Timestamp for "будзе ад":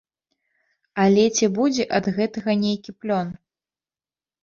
1.59-2.05